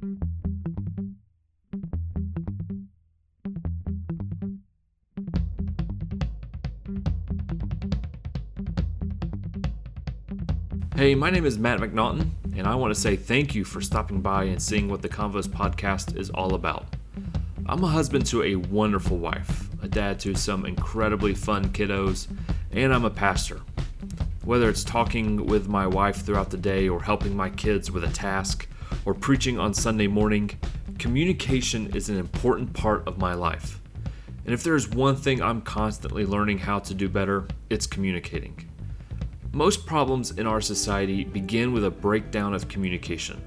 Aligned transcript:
Hey, 0.00 0.06
my 11.14 11.28
name 11.28 11.44
is 11.44 11.58
Matt 11.58 11.80
McNaughton, 11.80 12.30
and 12.56 12.66
I 12.66 12.74
want 12.76 12.94
to 12.94 12.98
say 12.98 13.14
thank 13.14 13.54
you 13.54 13.62
for 13.62 13.82
stopping 13.82 14.22
by 14.22 14.44
and 14.44 14.62
seeing 14.62 14.88
what 14.88 15.02
the 15.02 15.08
Convos 15.10 15.46
podcast 15.46 16.16
is 16.16 16.30
all 16.30 16.54
about. 16.54 16.86
I'm 17.66 17.84
a 17.84 17.88
husband 17.88 18.24
to 18.26 18.42
a 18.42 18.56
wonderful 18.56 19.18
wife, 19.18 19.68
a 19.82 19.88
dad 19.88 20.18
to 20.20 20.34
some 20.34 20.64
incredibly 20.64 21.34
fun 21.34 21.68
kiddos, 21.72 22.26
and 22.72 22.94
I'm 22.94 23.04
a 23.04 23.10
pastor. 23.10 23.60
Whether 24.44 24.70
it's 24.70 24.82
talking 24.82 25.44
with 25.44 25.68
my 25.68 25.86
wife 25.86 26.24
throughout 26.24 26.48
the 26.48 26.56
day, 26.56 26.88
or 26.88 27.02
helping 27.02 27.36
my 27.36 27.50
kids 27.50 27.90
with 27.90 28.04
a 28.04 28.10
task, 28.10 28.66
or 29.04 29.14
preaching 29.14 29.58
on 29.58 29.74
Sunday 29.74 30.06
morning, 30.06 30.50
communication 30.98 31.94
is 31.94 32.08
an 32.08 32.16
important 32.16 32.72
part 32.72 33.06
of 33.08 33.18
my 33.18 33.34
life. 33.34 33.80
And 34.44 34.54
if 34.54 34.62
there's 34.62 34.88
one 34.88 35.16
thing 35.16 35.42
I'm 35.42 35.60
constantly 35.62 36.26
learning 36.26 36.58
how 36.58 36.78
to 36.80 36.94
do 36.94 37.08
better, 37.08 37.46
it's 37.68 37.86
communicating. 37.86 38.68
Most 39.52 39.86
problems 39.86 40.32
in 40.32 40.46
our 40.46 40.60
society 40.60 41.24
begin 41.24 41.72
with 41.72 41.84
a 41.84 41.90
breakdown 41.90 42.54
of 42.54 42.68
communication. 42.68 43.42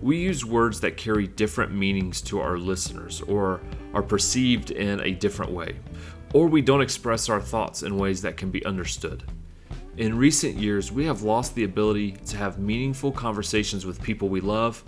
We 0.00 0.18
use 0.18 0.44
words 0.44 0.80
that 0.80 0.96
carry 0.96 1.26
different 1.26 1.72
meanings 1.72 2.20
to 2.22 2.40
our 2.40 2.58
listeners 2.58 3.20
or 3.22 3.60
are 3.94 4.02
perceived 4.02 4.70
in 4.70 5.00
a 5.00 5.12
different 5.12 5.52
way, 5.52 5.76
or 6.32 6.46
we 6.46 6.62
don't 6.62 6.82
express 6.82 7.28
our 7.28 7.40
thoughts 7.40 7.82
in 7.82 7.96
ways 7.96 8.22
that 8.22 8.36
can 8.36 8.50
be 8.50 8.64
understood. 8.64 9.24
In 9.96 10.18
recent 10.18 10.56
years, 10.56 10.90
we 10.90 11.04
have 11.04 11.22
lost 11.22 11.54
the 11.54 11.62
ability 11.62 12.12
to 12.26 12.36
have 12.36 12.58
meaningful 12.58 13.12
conversations 13.12 13.86
with 13.86 14.02
people 14.02 14.28
we 14.28 14.40
love 14.40 14.82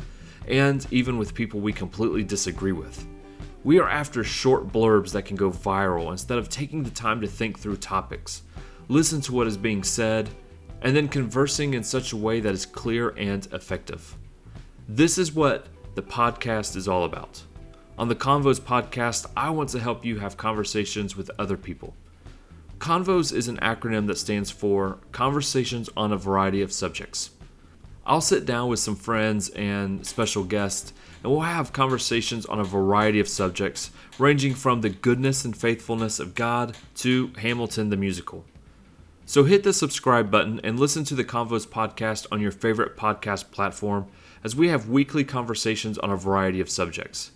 and 0.48 0.84
even 0.90 1.16
with 1.16 1.32
people 1.32 1.60
we 1.60 1.72
completely 1.72 2.24
disagree 2.24 2.72
with. 2.72 3.06
We 3.62 3.78
are 3.78 3.88
after 3.88 4.24
short 4.24 4.72
blurbs 4.72 5.12
that 5.12 5.22
can 5.22 5.36
go 5.36 5.52
viral 5.52 6.10
instead 6.10 6.38
of 6.38 6.48
taking 6.48 6.82
the 6.82 6.90
time 6.90 7.20
to 7.20 7.28
think 7.28 7.56
through 7.56 7.76
topics, 7.76 8.42
listen 8.88 9.20
to 9.22 9.32
what 9.32 9.46
is 9.46 9.56
being 9.56 9.84
said, 9.84 10.28
and 10.82 10.96
then 10.96 11.06
conversing 11.06 11.74
in 11.74 11.84
such 11.84 12.12
a 12.12 12.16
way 12.16 12.40
that 12.40 12.52
is 12.52 12.66
clear 12.66 13.10
and 13.10 13.46
effective. 13.52 14.16
This 14.88 15.18
is 15.18 15.32
what 15.32 15.68
the 15.94 16.02
podcast 16.02 16.74
is 16.74 16.88
all 16.88 17.04
about. 17.04 17.40
On 17.96 18.08
the 18.08 18.16
Convos 18.16 18.60
podcast, 18.60 19.26
I 19.36 19.50
want 19.50 19.68
to 19.70 19.78
help 19.78 20.04
you 20.04 20.18
have 20.18 20.36
conversations 20.36 21.16
with 21.16 21.30
other 21.38 21.56
people. 21.56 21.94
Convos 22.86 23.32
is 23.32 23.48
an 23.48 23.56
acronym 23.56 24.06
that 24.06 24.16
stands 24.16 24.52
for 24.52 24.98
Conversations 25.10 25.90
on 25.96 26.12
a 26.12 26.16
Variety 26.16 26.62
of 26.62 26.70
Subjects. 26.70 27.30
I'll 28.06 28.20
sit 28.20 28.46
down 28.46 28.68
with 28.68 28.78
some 28.78 28.94
friends 28.94 29.48
and 29.48 30.06
special 30.06 30.44
guests, 30.44 30.92
and 31.20 31.32
we'll 31.32 31.40
have 31.40 31.72
conversations 31.72 32.46
on 32.46 32.60
a 32.60 32.64
variety 32.64 33.18
of 33.18 33.26
subjects, 33.26 33.90
ranging 34.20 34.54
from 34.54 34.82
the 34.82 34.88
goodness 34.88 35.44
and 35.44 35.56
faithfulness 35.56 36.20
of 36.20 36.36
God 36.36 36.76
to 36.98 37.32
Hamilton 37.38 37.90
the 37.90 37.96
musical. 37.96 38.44
So 39.24 39.42
hit 39.42 39.64
the 39.64 39.72
subscribe 39.72 40.30
button 40.30 40.60
and 40.62 40.78
listen 40.78 41.02
to 41.06 41.16
the 41.16 41.24
Convos 41.24 41.66
podcast 41.66 42.28
on 42.30 42.40
your 42.40 42.52
favorite 42.52 42.96
podcast 42.96 43.50
platform 43.50 44.06
as 44.44 44.54
we 44.54 44.68
have 44.68 44.88
weekly 44.88 45.24
conversations 45.24 45.98
on 45.98 46.12
a 46.12 46.16
variety 46.16 46.60
of 46.60 46.70
subjects. 46.70 47.32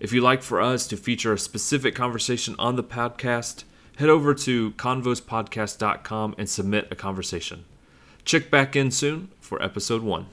If 0.00 0.14
you'd 0.14 0.24
like 0.24 0.42
for 0.42 0.62
us 0.62 0.86
to 0.86 0.96
feature 0.96 1.34
a 1.34 1.38
specific 1.38 1.94
conversation 1.94 2.54
on 2.58 2.76
the 2.76 2.82
podcast, 2.84 3.64
head 3.98 4.08
over 4.08 4.32
to 4.32 4.70
convospodcast.com 4.72 6.34
and 6.38 6.48
submit 6.48 6.86
a 6.90 6.94
conversation. 6.94 7.64
Check 8.24 8.50
back 8.50 8.76
in 8.76 8.90
soon 8.92 9.30
for 9.40 9.60
episode 9.62 10.02
one. 10.02 10.26